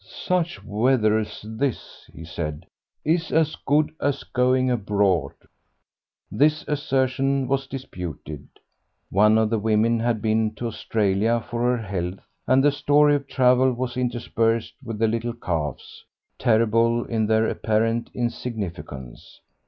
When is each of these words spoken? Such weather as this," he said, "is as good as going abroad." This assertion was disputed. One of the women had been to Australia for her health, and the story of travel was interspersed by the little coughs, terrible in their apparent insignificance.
Such 0.03 0.63
weather 0.63 1.19
as 1.19 1.43
this," 1.47 2.09
he 2.11 2.25
said, 2.25 2.65
"is 3.05 3.31
as 3.31 3.55
good 3.55 3.91
as 4.01 4.23
going 4.23 4.71
abroad." 4.71 5.33
This 6.31 6.65
assertion 6.67 7.47
was 7.47 7.67
disputed. 7.67 8.47
One 9.11 9.37
of 9.37 9.51
the 9.51 9.59
women 9.59 9.99
had 9.99 10.19
been 10.19 10.55
to 10.55 10.65
Australia 10.65 11.39
for 11.39 11.77
her 11.77 11.83
health, 11.85 12.17
and 12.47 12.63
the 12.63 12.71
story 12.71 13.13
of 13.13 13.27
travel 13.27 13.73
was 13.73 13.95
interspersed 13.95 14.73
by 14.83 14.93
the 14.93 15.07
little 15.07 15.33
coughs, 15.35 16.03
terrible 16.39 17.05
in 17.05 17.27
their 17.27 17.47
apparent 17.47 18.09
insignificance. 18.15 19.39